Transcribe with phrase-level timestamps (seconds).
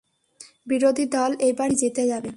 [0.67, 2.29] বিরোধী দল এইবার নিশ্চয়ই জিতে যাবে।